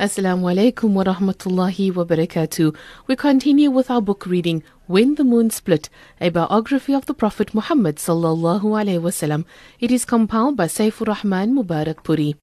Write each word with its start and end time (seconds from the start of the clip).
Assalamu 0.00 0.52
alaikum 0.52 0.92
wa 0.92 1.04
rahmatullahi 1.04 1.94
wa 1.94 2.02
barakatuh. 2.02 2.74
We 3.06 3.14
continue 3.14 3.70
with 3.70 3.92
our 3.92 4.02
book 4.02 4.26
reading 4.26 4.64
When 4.88 5.14
the 5.14 5.22
Moon 5.22 5.50
Split, 5.50 5.88
a 6.20 6.30
biography 6.30 6.92
of 6.92 7.06
the 7.06 7.14
Prophet 7.14 7.54
Muhammad 7.54 7.98
sallallahu 7.98 8.62
alaihi 8.62 9.00
wasallam. 9.00 9.44
It 9.78 9.92
is 9.92 10.04
compiled 10.04 10.56
by 10.56 10.66
Safiur 10.66 11.06
Rahman 11.06 11.54
Mubarakpuri. 11.54 12.34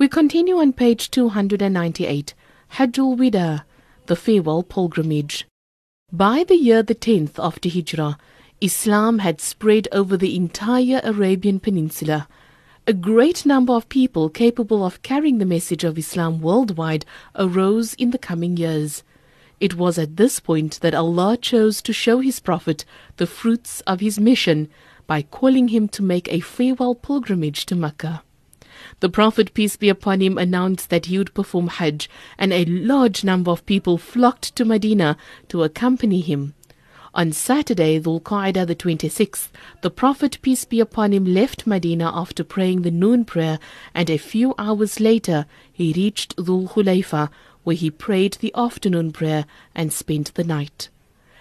We 0.00 0.08
continue 0.08 0.56
on 0.56 0.72
page 0.72 1.12
298, 1.12 2.34
Hajjul 2.72 3.16
Wida, 3.16 3.62
the 4.06 4.16
farewell 4.16 4.64
pilgrimage. 4.64 5.46
By 6.10 6.42
the 6.42 6.56
year 6.56 6.82
the 6.82 6.96
10th 6.96 7.38
after 7.38 7.68
Hijrah, 7.68 8.18
Islam 8.60 9.20
had 9.20 9.40
spread 9.40 9.86
over 9.92 10.16
the 10.16 10.34
entire 10.34 11.00
Arabian 11.04 11.60
Peninsula 11.60 12.26
a 12.86 12.92
great 12.92 13.44
number 13.44 13.72
of 13.72 13.88
people 13.88 14.28
capable 14.28 14.84
of 14.84 15.02
carrying 15.02 15.38
the 15.38 15.44
message 15.44 15.84
of 15.84 15.98
Islam 15.98 16.40
worldwide 16.40 17.04
arose 17.34 17.94
in 17.94 18.10
the 18.10 18.18
coming 18.18 18.56
years. 18.56 19.02
It 19.60 19.76
was 19.76 19.98
at 19.98 20.16
this 20.16 20.40
point 20.40 20.80
that 20.80 20.94
Allah 20.94 21.36
chose 21.36 21.82
to 21.82 21.92
show 21.92 22.20
His 22.20 22.40
Prophet 22.40 22.84
the 23.18 23.26
fruits 23.26 23.82
of 23.82 24.00
his 24.00 24.18
mission 24.18 24.68
by 25.06 25.22
calling 25.22 25.68
him 25.68 25.88
to 25.88 26.02
make 26.02 26.32
a 26.32 26.40
farewell 26.40 26.94
pilgrimage 26.94 27.66
to 27.66 27.76
Mecca. 27.76 28.22
The 29.00 29.10
Prophet, 29.10 29.52
peace 29.52 29.76
be 29.76 29.88
upon 29.88 30.20
him, 30.20 30.38
announced 30.38 30.88
that 30.88 31.06
he 31.06 31.18
would 31.18 31.34
perform 31.34 31.68
Hajj, 31.68 32.08
and 32.38 32.52
a 32.52 32.64
large 32.64 33.22
number 33.22 33.50
of 33.50 33.66
people 33.66 33.98
flocked 33.98 34.56
to 34.56 34.64
Medina 34.64 35.16
to 35.48 35.62
accompany 35.62 36.20
him. 36.20 36.54
On 37.12 37.32
Saturday, 37.32 37.98
Dhul 37.98 38.22
the 38.22 38.76
26th, 38.76 39.48
the 39.82 39.90
Prophet, 39.90 40.38
peace 40.42 40.64
be 40.64 40.78
upon 40.78 41.12
him, 41.12 41.24
left 41.24 41.66
Medina 41.66 42.12
after 42.14 42.44
praying 42.44 42.82
the 42.82 42.92
noon 42.92 43.24
prayer, 43.24 43.58
and 43.92 44.08
a 44.08 44.16
few 44.16 44.54
hours 44.58 45.00
later 45.00 45.46
he 45.72 45.92
reached 45.92 46.36
Dhul 46.36 46.70
Hulayfa, 46.70 47.28
where 47.64 47.74
he 47.74 47.90
prayed 47.90 48.34
the 48.34 48.52
afternoon 48.54 49.10
prayer 49.10 49.44
and 49.74 49.92
spent 49.92 50.32
the 50.34 50.44
night. 50.44 50.88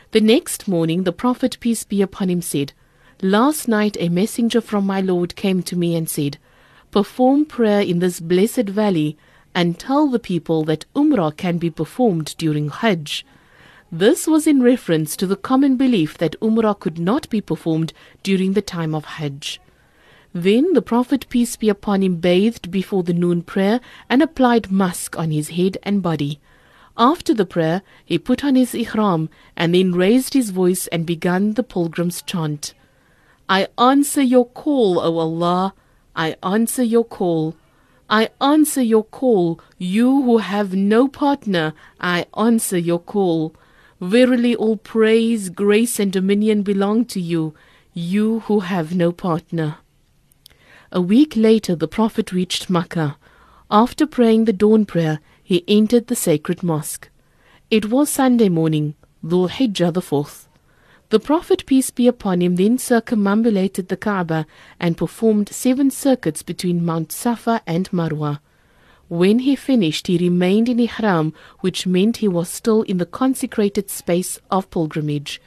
The 0.10 0.22
next 0.22 0.68
morning, 0.68 1.04
the 1.04 1.12
Prophet, 1.12 1.58
peace 1.60 1.84
be 1.84 2.02
upon 2.02 2.32
him, 2.32 2.42
said, 2.42 2.74
Last 3.22 3.68
night 3.68 3.96
a 4.00 4.10
messenger 4.10 4.62
from 4.62 4.88
my 4.88 5.02
Lord 5.02 5.36
came 5.36 5.62
to 5.64 5.76
me 5.76 5.96
and 5.96 6.10
said, 6.10 6.40
Perform 6.90 7.46
prayer 7.46 7.82
in 7.82 8.00
this 8.00 8.20
blessed 8.20 8.70
valley 8.70 9.18
and 9.54 9.78
tell 9.78 10.08
the 10.08 10.18
people 10.18 10.64
that 10.64 10.86
Umrah 10.96 11.38
can 11.38 11.60
be 11.60 11.70
performed 11.70 12.34
during 12.40 12.70
Hajj. 12.70 13.24
This 13.92 14.28
was 14.28 14.46
in 14.46 14.62
reference 14.62 15.16
to 15.16 15.26
the 15.26 15.36
common 15.36 15.76
belief 15.76 16.16
that 16.20 16.40
Umrah 16.42 16.80
could 16.80 17.00
not 17.00 17.28
be 17.30 17.42
performed 17.42 17.92
during 18.22 18.54
the 18.54 18.62
time 18.62 18.94
of 18.94 19.06
Hajj. 19.06 19.60
Then 20.32 20.74
the 20.74 20.82
Prophet, 20.84 21.26
peace 21.30 21.56
be 21.56 21.70
upon 21.70 22.04
him, 22.04 22.18
bathed 22.18 22.70
before 22.70 23.02
the 23.02 23.16
noon 23.16 23.42
prayer 23.42 23.80
and 24.08 24.22
applied 24.22 24.70
musk 24.70 25.18
on 25.18 25.32
his 25.32 25.50
head 25.50 25.80
and 25.82 26.04
body. 26.04 26.40
After 27.00 27.34
the 27.34 27.48
prayer, 27.48 27.82
he 28.06 28.20
put 28.20 28.44
on 28.44 28.54
his 28.54 28.76
ihram 28.76 29.28
and 29.56 29.74
then 29.74 29.94
raised 29.94 30.36
his 30.36 30.52
voice 30.52 30.86
and 30.88 31.04
began 31.04 31.54
the 31.54 31.64
pilgrim's 31.64 32.22
chant. 32.22 32.76
I 33.50 33.70
answer 33.80 34.22
your 34.22 34.46
call, 34.46 35.00
O 35.00 35.18
Allah. 35.18 35.74
I 36.16 36.36
answer 36.44 36.84
your 36.84 37.06
call. 37.06 37.56
I 38.08 38.30
answer 38.40 38.84
your 38.84 39.06
call. 39.06 39.60
You 39.80 40.22
who 40.22 40.38
have 40.38 40.76
no 40.76 41.08
partner, 41.08 41.74
I 42.00 42.28
answer 42.38 42.78
your 42.78 43.00
call. 43.00 43.56
Verily 44.02 44.56
all 44.56 44.78
praise, 44.78 45.50
grace 45.50 46.00
and 46.00 46.12
dominion 46.12 46.62
belong 46.62 47.04
to 47.06 47.20
you, 47.20 47.54
you 47.94 48.40
who 48.42 48.62
have 48.62 48.96
no 48.96 49.12
partner. 49.12 49.78
A 50.92 51.02
week 51.02 51.36
later 51.36 51.76
the 51.76 51.88
Prophet 51.88 52.32
reached 52.32 52.70
Makkah. 52.70 53.18
After 53.70 54.08
praying 54.08 54.46
the 54.46 54.54
dawn 54.54 54.86
prayer, 54.86 55.20
he 55.44 55.66
entered 55.68 56.08
the 56.08 56.16
sacred 56.16 56.64
mosque. 56.64 57.10
It 57.70 57.90
was 57.90 58.10
Sunday 58.10 58.48
morning, 58.48 58.96
Dhul 59.24 59.50
Hijjah 59.50 59.94
the 59.94 60.02
fourth. 60.02 60.48
The 61.10 61.20
Prophet, 61.20 61.66
peace 61.66 61.92
be 61.92 62.08
upon 62.08 62.42
him, 62.42 62.56
then 62.56 62.78
circumambulated 62.78 63.90
the 63.90 63.98
Kaaba 63.98 64.46
and 64.80 64.96
performed 64.96 65.50
seven 65.50 65.92
circuits 65.92 66.42
between 66.42 66.86
Mount 66.86 67.12
Safa 67.12 67.62
and 67.68 67.90
Marwa. 67.92 68.40
When 69.10 69.40
he 69.40 69.56
finished, 69.56 70.06
he 70.06 70.20
remained 70.20 70.70
in 70.70 70.80
Ihram, 70.80 71.34
which 71.62 71.88
meant 71.88 72.18
he 72.18 72.28
was 72.28 72.48
still 72.48 72.84
in 72.84 73.00
the 73.00 73.08
consecrated 73.08 73.90
space 73.90 74.40
of 74.52 74.70
pilgrimage. 74.70 75.42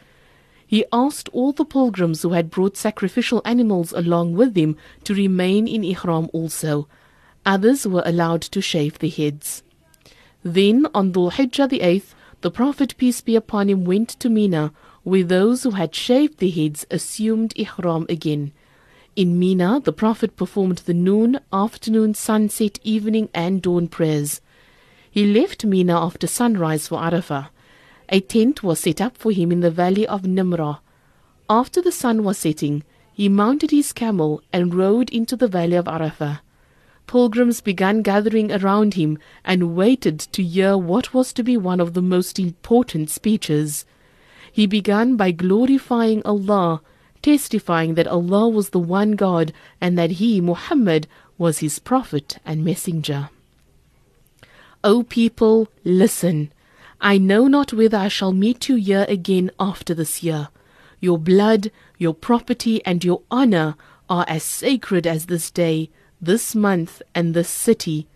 He 0.67 0.84
asked 0.93 1.28
all 1.33 1.53
the 1.53 1.65
pilgrims 1.65 2.23
who 2.23 2.31
had 2.31 2.50
brought 2.50 2.77
sacrificial 2.77 3.41
animals 3.45 3.93
along 3.93 4.34
with 4.34 4.55
them 4.55 4.77
to 5.05 5.15
remain 5.15 5.69
in 5.69 5.84
Ihram 5.84 6.28
also. 6.33 6.89
Others 7.47 7.87
were 7.87 8.03
allowed 8.05 8.43
to 8.43 8.61
shave 8.61 8.99
their 8.99 9.11
heads. 9.11 9.62
Then, 10.43 10.89
on 10.93 11.12
Dhul 11.12 11.31
Hijjah 11.31 11.69
the 11.69 11.83
eighth, 11.83 12.17
the 12.41 12.50
Prophet, 12.50 12.97
peace 12.97 13.21
be 13.21 13.37
upon 13.37 13.69
him, 13.69 13.84
went 13.84 14.09
to 14.19 14.29
Mina, 14.29 14.73
where 15.05 15.23
those 15.23 15.62
who 15.62 15.71
had 15.71 15.94
shaved 15.94 16.39
their 16.39 16.50
heads 16.50 16.84
assumed 16.91 17.53
Ihram 17.56 18.06
again. 18.09 18.53
In 19.15 19.39
Mina, 19.39 19.78
the 19.78 19.93
Prophet 19.93 20.37
performed 20.37 20.78
the 20.78 20.95
noon, 20.95 21.39
afternoon, 21.53 22.15
sunset, 22.15 22.78
evening, 22.83 23.28
and 23.34 23.61
dawn 23.61 23.87
prayers. 23.87 24.41
He 25.11 25.27
left 25.27 25.67
Mina 25.67 26.03
after 26.03 26.27
sunrise 26.27 26.89
for 26.89 26.99
Arafah. 26.99 27.49
A 28.09 28.21
tent 28.21 28.62
was 28.62 28.81
set 28.81 29.03
up 29.03 29.19
for 29.19 29.31
him 29.31 29.53
in 29.53 29.61
the 29.61 29.71
valley 29.71 30.06
of 30.06 30.27
Nimrah. 30.27 30.81
After 31.50 31.83
the 31.83 31.93
sun 31.93 32.25
was 32.25 32.39
setting, 32.39 32.84
he 33.12 33.28
mounted 33.28 33.71
his 33.71 33.93
camel 33.93 34.41
and 34.50 34.75
rode 34.75 35.11
into 35.11 35.37
the 35.37 35.49
valley 35.49 35.77
of 35.77 35.84
Arafah. 35.84 36.41
Pilgrims 37.06 37.61
began 37.61 38.00
gathering 38.00 38.50
around 38.50 38.94
him 38.94 39.19
and 39.44 39.77
waited 39.77 40.21
to 40.21 40.43
hear 40.43 40.79
what 40.79 41.12
was 41.12 41.34
to 41.34 41.43
be 41.43 41.59
one 41.59 41.81
of 41.81 41.93
the 41.93 42.00
most 42.00 42.39
important 42.39 43.11
speeches. 43.11 43.84
He 44.50 44.67
began 44.67 45.17
by 45.17 45.33
glorifying 45.33 46.23
Allah 46.25 46.81
testifying 47.22 47.94
that 47.94 48.06
Allah 48.06 48.49
was 48.49 48.71
the 48.71 48.78
one 48.78 49.12
God 49.12 49.53
and 49.81 49.97
that 49.97 50.12
He, 50.12 50.41
Muhammad, 50.41 51.06
was 51.38 51.59
His 51.59 51.78
prophet 51.78 52.38
and 52.44 52.65
messenger. 52.65 53.31
O 54.84 55.03
people, 55.03 55.69
listen. 55.84 56.53
I 57.00 57.19
know 57.19 57.47
not 57.47 57.72
whether 57.72 57.97
I 57.97 58.09
shall 58.09 58.32
meet 58.32 58.69
you 58.69 58.77
here 58.77 59.06
again 59.09 59.50
after 59.59 59.94
this 59.94 60.22
year. 60.22 60.49
Your 61.00 61.19
blood, 61.19 61.71
your 61.99 62.15
property, 62.15 62.84
and 62.84 63.05
your 63.05 63.22
honor 63.31 63.77
are 64.09 64.25
as 64.28 64.43
sacred 64.43 65.06
as 65.06 65.27
this 65.27 65.50
day, 65.50 65.91
this 66.21 66.55
month, 66.55 67.03
and 67.15 67.34
this 67.34 67.49
city. 67.49 68.06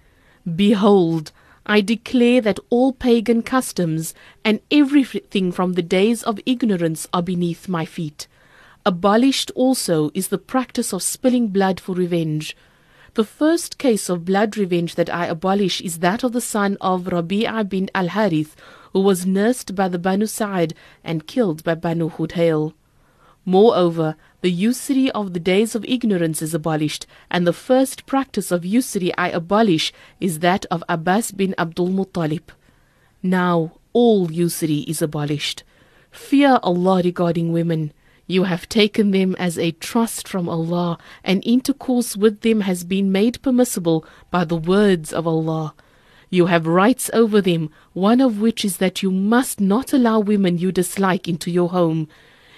Behold, 0.54 1.32
I 1.64 1.80
declare 1.80 2.40
that 2.42 2.60
all 2.70 2.92
pagan 2.92 3.42
customs 3.42 4.14
and 4.44 4.60
everything 4.70 5.50
from 5.50 5.72
the 5.72 5.82
days 5.82 6.22
of 6.22 6.38
ignorance 6.46 7.08
are 7.12 7.22
beneath 7.22 7.68
my 7.68 7.84
feet. 7.84 8.28
Abolished 8.86 9.50
also 9.56 10.12
is 10.14 10.28
the 10.28 10.38
practice 10.38 10.92
of 10.92 11.02
spilling 11.02 11.48
blood 11.48 11.80
for 11.80 11.92
revenge. 11.92 12.56
The 13.14 13.24
first 13.24 13.78
case 13.78 14.08
of 14.08 14.24
blood 14.24 14.56
revenge 14.56 14.94
that 14.94 15.12
I 15.12 15.26
abolish 15.26 15.80
is 15.80 15.98
that 15.98 16.22
of 16.22 16.30
the 16.30 16.40
son 16.40 16.76
of 16.80 17.06
Rabi'a 17.06 17.68
bin 17.68 17.90
al 17.96 18.06
Harith, 18.06 18.54
who 18.92 19.00
was 19.00 19.26
nursed 19.26 19.74
by 19.74 19.88
the 19.88 19.98
Banu 19.98 20.26
Sa'id 20.26 20.72
and 21.02 21.26
killed 21.26 21.64
by 21.64 21.74
Banu 21.74 22.10
Hudayl. 22.10 22.74
Moreover, 23.44 24.14
the 24.40 24.52
usury 24.52 25.10
of 25.10 25.32
the 25.32 25.40
days 25.40 25.74
of 25.74 25.84
ignorance 25.88 26.40
is 26.40 26.54
abolished, 26.54 27.08
and 27.28 27.44
the 27.44 27.52
first 27.52 28.06
practice 28.06 28.52
of 28.52 28.64
usury 28.64 29.12
I 29.18 29.30
abolish 29.30 29.92
is 30.20 30.38
that 30.38 30.64
of 30.70 30.84
Abbas 30.88 31.32
bin 31.32 31.56
Abdul 31.58 31.88
Muttalib. 31.88 32.50
Now 33.20 33.80
all 33.92 34.30
usury 34.30 34.84
is 34.86 35.02
abolished. 35.02 35.64
Fear 36.12 36.60
Allah 36.62 37.02
regarding 37.02 37.52
women. 37.52 37.92
You 38.26 38.44
have 38.44 38.68
taken 38.68 39.12
them 39.12 39.36
as 39.38 39.56
a 39.56 39.70
trust 39.70 40.26
from 40.26 40.48
Allah, 40.48 40.98
and 41.22 41.42
intercourse 41.46 42.16
with 42.16 42.40
them 42.40 42.62
has 42.62 42.82
been 42.82 43.12
made 43.12 43.40
permissible 43.40 44.04
by 44.30 44.44
the 44.44 44.56
words 44.56 45.12
of 45.12 45.26
Allah. 45.26 45.74
You 46.28 46.46
have 46.46 46.66
rights 46.66 47.08
over 47.12 47.40
them, 47.40 47.70
one 47.92 48.20
of 48.20 48.40
which 48.40 48.64
is 48.64 48.78
that 48.78 49.00
you 49.02 49.12
must 49.12 49.60
not 49.60 49.92
allow 49.92 50.18
women 50.18 50.58
you 50.58 50.72
dislike 50.72 51.28
into 51.28 51.52
your 51.52 51.68
home. 51.68 52.08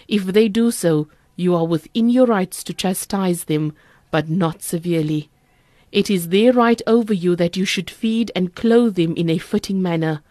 If 0.08 0.25
they 0.25 0.48
do 0.48 0.70
so, 0.70 1.08
you 1.37 1.54
are 1.54 1.66
within 1.66 2.08
your 2.08 2.26
rights 2.26 2.64
to 2.64 2.72
chastise 2.72 3.44
them, 3.44 3.75
but 4.10 4.28
not 4.28 4.62
severely. 4.62 5.28
It 5.93 6.08
is 6.08 6.31
their 6.31 6.52
right 6.54 6.81
over 6.87 7.12
you 7.12 7.37
that 7.37 7.58
you 7.58 7.66
should 7.66 7.90
feed 7.90 8.32
and 8.34 8.54
clothe 8.54 8.96
them 8.96 9.14
in 9.16 9.28
a 9.28 9.38
fitting 9.38 9.82
manner. 9.82 10.22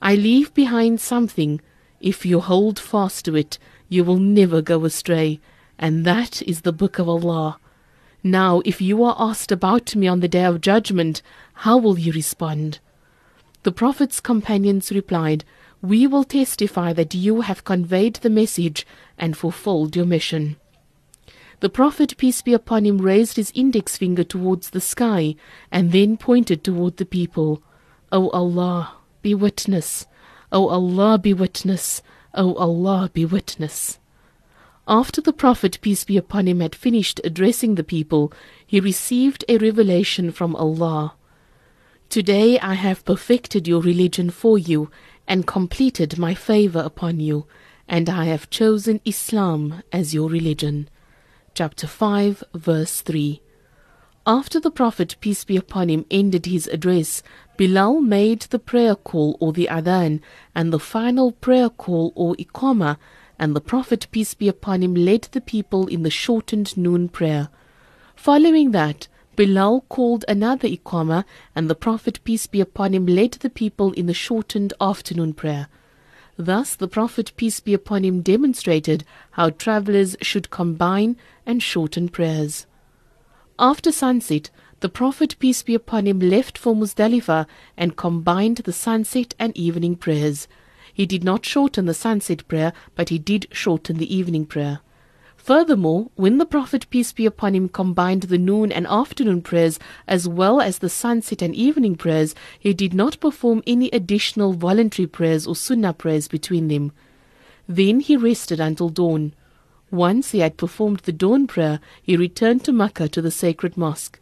I 0.00 0.14
leave 0.14 0.52
behind 0.54 1.00
something. 1.00 1.60
If 2.00 2.26
you 2.26 2.40
hold 2.40 2.78
fast 2.78 3.26
to 3.26 3.36
it, 3.36 3.58
you 3.92 4.02
will 4.02 4.18
never 4.18 4.62
go 4.62 4.86
astray, 4.86 5.38
and 5.78 6.06
that 6.06 6.40
is 6.42 6.62
the 6.62 6.72
book 6.72 6.98
of 6.98 7.08
Allah. 7.08 7.58
Now, 8.24 8.62
if 8.64 8.80
you 8.80 9.04
are 9.04 9.16
asked 9.18 9.52
about 9.52 9.94
me 9.94 10.08
on 10.08 10.20
the 10.20 10.28
day 10.28 10.44
of 10.44 10.62
judgment, 10.62 11.20
how 11.52 11.76
will 11.76 11.98
you 11.98 12.10
respond? 12.12 12.78
The 13.64 13.72
Prophet's 13.72 14.18
companions 14.18 14.90
replied, 14.90 15.44
We 15.82 16.06
will 16.06 16.24
testify 16.24 16.94
that 16.94 17.14
you 17.14 17.42
have 17.42 17.64
conveyed 17.64 18.14
the 18.16 18.30
message 18.30 18.86
and 19.18 19.36
fulfilled 19.36 19.94
your 19.94 20.06
mission. 20.06 20.56
The 21.60 21.68
Prophet, 21.68 22.16
peace 22.16 22.40
be 22.40 22.54
upon 22.54 22.86
him, 22.86 22.96
raised 22.98 23.36
his 23.36 23.52
index 23.54 23.98
finger 23.98 24.24
towards 24.24 24.70
the 24.70 24.80
sky 24.80 25.36
and 25.70 25.92
then 25.92 26.16
pointed 26.16 26.64
toward 26.64 26.96
the 26.96 27.04
people. 27.04 27.62
O 28.10 28.30
Allah, 28.30 28.94
be 29.20 29.34
witness. 29.34 30.06
O 30.50 30.68
Allah, 30.68 31.18
be 31.18 31.34
witness. 31.34 32.00
O 32.34 32.54
Allah, 32.54 33.10
be 33.12 33.24
witness. 33.24 33.98
After 34.88 35.20
the 35.20 35.32
Prophet, 35.32 35.78
peace 35.80 36.04
be 36.04 36.16
upon 36.16 36.48
him, 36.48 36.60
had 36.60 36.74
finished 36.74 37.20
addressing 37.22 37.76
the 37.76 37.84
people, 37.84 38.32
he 38.66 38.80
received 38.80 39.44
a 39.48 39.58
revelation 39.58 40.32
from 40.32 40.56
Allah. 40.56 41.14
Today 42.08 42.58
I 42.58 42.74
have 42.74 43.04
perfected 43.04 43.68
your 43.68 43.80
religion 43.80 44.30
for 44.30 44.58
you 44.58 44.90
and 45.28 45.46
completed 45.46 46.18
my 46.18 46.34
favor 46.34 46.80
upon 46.80 47.20
you, 47.20 47.46
and 47.88 48.10
I 48.10 48.24
have 48.24 48.50
chosen 48.50 49.00
Islam 49.04 49.82
as 49.92 50.12
your 50.12 50.28
religion. 50.28 50.88
Chapter 51.54 51.86
5, 51.86 52.44
verse 52.54 53.02
3. 53.02 53.40
After 54.26 54.60
the 54.60 54.70
Prophet, 54.70 55.16
peace 55.20 55.42
be 55.42 55.56
upon 55.56 55.88
him, 55.88 56.06
ended 56.08 56.46
his 56.46 56.68
address, 56.68 57.24
Bilal 57.56 58.00
made 58.00 58.42
the 58.42 58.60
prayer 58.60 58.94
call 58.94 59.36
or 59.40 59.52
the 59.52 59.68
adhan 59.68 60.20
and 60.54 60.72
the 60.72 60.78
final 60.78 61.32
prayer 61.32 61.68
call 61.68 62.12
or 62.14 62.36
iqama, 62.36 62.98
and 63.36 63.56
the 63.56 63.60
Prophet, 63.60 64.06
peace 64.12 64.34
be 64.34 64.46
upon 64.46 64.80
him, 64.80 64.94
led 64.94 65.22
the 65.32 65.40
people 65.40 65.88
in 65.88 66.04
the 66.04 66.10
shortened 66.10 66.76
noon 66.76 67.08
prayer. 67.08 67.48
Following 68.14 68.70
that, 68.70 69.08
Bilal 69.34 69.80
called 69.88 70.24
another 70.28 70.68
iqama, 70.68 71.24
and 71.56 71.68
the 71.68 71.74
Prophet, 71.74 72.20
peace 72.22 72.46
be 72.46 72.60
upon 72.60 72.94
him, 72.94 73.06
led 73.06 73.32
the 73.32 73.50
people 73.50 73.90
in 73.94 74.06
the 74.06 74.14
shortened 74.14 74.72
afternoon 74.80 75.34
prayer. 75.34 75.66
Thus, 76.36 76.76
the 76.76 76.86
Prophet, 76.86 77.32
peace 77.36 77.58
be 77.58 77.74
upon 77.74 78.04
him, 78.04 78.22
demonstrated 78.22 79.02
how 79.32 79.50
travelers 79.50 80.16
should 80.22 80.50
combine 80.50 81.16
and 81.44 81.60
shorten 81.60 82.08
prayers. 82.08 82.66
After 83.62 83.92
sunset, 83.92 84.50
the 84.80 84.88
Prophet, 84.88 85.36
peace 85.38 85.62
be 85.62 85.76
upon 85.76 86.08
him, 86.08 86.18
left 86.18 86.58
for 86.58 86.74
Muzdalifah 86.74 87.46
and 87.76 87.96
combined 87.96 88.56
the 88.56 88.72
sunset 88.72 89.36
and 89.38 89.56
evening 89.56 89.94
prayers. 89.94 90.48
He 90.92 91.06
did 91.06 91.22
not 91.22 91.46
shorten 91.46 91.86
the 91.86 91.94
sunset 91.94 92.48
prayer, 92.48 92.72
but 92.96 93.10
he 93.10 93.20
did 93.20 93.46
shorten 93.52 93.98
the 93.98 94.12
evening 94.12 94.46
prayer. 94.46 94.80
Furthermore, 95.36 96.10
when 96.16 96.38
the 96.38 96.44
Prophet, 96.44 96.90
peace 96.90 97.12
be 97.12 97.24
upon 97.24 97.54
him, 97.54 97.68
combined 97.68 98.22
the 98.22 98.36
noon 98.36 98.72
and 98.72 98.84
afternoon 98.88 99.42
prayers 99.42 99.78
as 100.08 100.26
well 100.26 100.60
as 100.60 100.78
the 100.78 100.88
sunset 100.88 101.40
and 101.40 101.54
evening 101.54 101.94
prayers, 101.94 102.34
he 102.58 102.74
did 102.74 102.92
not 102.92 103.20
perform 103.20 103.62
any 103.64 103.88
additional 103.90 104.54
voluntary 104.54 105.06
prayers 105.06 105.46
or 105.46 105.54
sunnah 105.54 105.92
prayers 105.92 106.26
between 106.26 106.66
them. 106.66 106.90
Then 107.68 108.00
he 108.00 108.16
rested 108.16 108.58
until 108.58 108.88
dawn. 108.88 109.34
Once 109.92 110.30
he 110.30 110.38
had 110.38 110.56
performed 110.56 111.00
the 111.00 111.12
dawn 111.12 111.46
prayer, 111.46 111.78
he 112.02 112.16
returned 112.16 112.64
to 112.64 112.72
Makkah 112.72 113.10
to 113.10 113.20
the 113.20 113.30
sacred 113.30 113.76
mosque. 113.76 114.18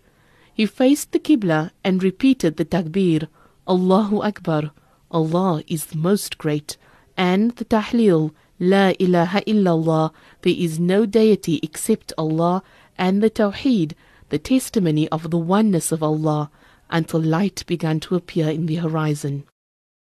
He 0.52 0.66
faced 0.66 1.12
the 1.12 1.20
Qibla 1.20 1.70
and 1.84 2.02
repeated 2.02 2.56
the 2.56 2.64
takbir, 2.64 3.28
Allahu 3.68 4.20
Akbar, 4.20 4.72
Allah 5.12 5.62
is 5.68 5.86
the 5.86 5.96
most 5.96 6.38
great, 6.38 6.76
and 7.16 7.52
the 7.52 7.64
tahleel, 7.64 8.32
La 8.58 8.94
ilaha 8.98 9.42
illallah, 9.42 10.12
there 10.42 10.56
is 10.58 10.80
no 10.80 11.06
deity 11.06 11.60
except 11.62 12.12
Allah, 12.18 12.64
and 12.98 13.22
the 13.22 13.30
tawheed, 13.30 13.92
the 14.30 14.40
testimony 14.40 15.08
of 15.10 15.30
the 15.30 15.38
oneness 15.38 15.92
of 15.92 16.02
Allah, 16.02 16.50
until 16.90 17.20
light 17.20 17.64
began 17.68 18.00
to 18.00 18.16
appear 18.16 18.50
in 18.50 18.66
the 18.66 18.82
horizon. 18.82 19.44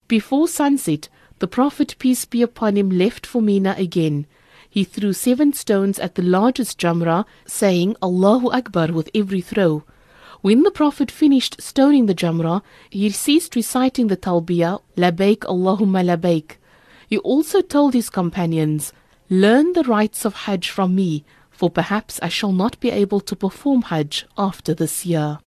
Before 0.08 0.48
sunset, 0.48 1.08
the 1.38 1.46
Prophet, 1.46 1.94
peace 2.00 2.24
be 2.24 2.42
upon 2.42 2.76
him, 2.76 2.90
left 2.90 3.24
for 3.24 3.40
Mina 3.40 3.76
again 3.78 4.26
he 4.72 4.84
threw 4.84 5.12
seven 5.12 5.52
stones 5.52 5.98
at 5.98 6.14
the 6.14 6.22
largest 6.22 6.78
Jamra, 6.78 7.26
saying 7.44 7.94
Allahu 8.02 8.48
Akbar 8.50 8.90
with 8.90 9.10
every 9.14 9.42
throw. 9.42 9.84
When 10.40 10.62
the 10.62 10.70
Prophet 10.70 11.10
finished 11.10 11.60
stoning 11.60 12.06
the 12.06 12.14
Jamra, 12.14 12.62
he 12.88 13.10
ceased 13.10 13.54
reciting 13.54 14.06
the 14.06 14.16
Talbiyah, 14.16 14.80
Labaik 14.96 15.40
Allahumma 15.40 16.02
Labaik. 16.02 16.56
He 17.06 17.18
also 17.18 17.60
told 17.60 17.92
his 17.92 18.08
companions, 18.08 18.94
Learn 19.28 19.74
the 19.74 19.84
rites 19.84 20.24
of 20.24 20.46
Hajj 20.46 20.70
from 20.70 20.94
me, 20.94 21.26
for 21.50 21.68
perhaps 21.68 22.18
I 22.22 22.28
shall 22.28 22.52
not 22.52 22.80
be 22.80 22.90
able 22.90 23.20
to 23.20 23.36
perform 23.36 23.82
Hajj 23.82 24.24
after 24.38 24.72
this 24.72 25.04
year. 25.04 25.38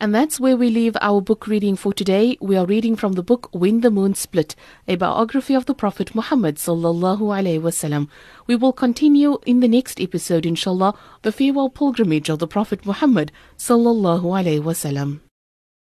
And 0.00 0.14
that's 0.14 0.38
where 0.38 0.56
we 0.56 0.70
leave 0.70 0.96
our 1.00 1.20
book 1.20 1.48
reading 1.48 1.74
for 1.74 1.92
today. 1.92 2.38
We 2.40 2.56
are 2.56 2.64
reading 2.64 2.94
from 2.94 3.14
the 3.14 3.22
book 3.24 3.48
When 3.52 3.80
the 3.80 3.90
Moon 3.90 4.14
Split, 4.14 4.54
a 4.86 4.94
biography 4.94 5.54
of 5.54 5.66
the 5.66 5.74
Prophet 5.74 6.14
Muhammad 6.14 6.54
sallallahu 6.54 7.18
alaihi 7.18 7.60
wasallam. 7.60 8.06
We 8.46 8.54
will 8.54 8.72
continue 8.72 9.38
in 9.44 9.58
the 9.58 9.66
next 9.66 10.00
episode, 10.00 10.46
inshallah, 10.46 10.94
the 11.22 11.32
farewell 11.32 11.68
pilgrimage 11.68 12.28
of 12.28 12.38
the 12.38 12.46
Prophet 12.46 12.86
Muhammad 12.86 13.32
sallallahu 13.56 14.22
alaihi 14.22 14.62
wasallam. 14.62 15.18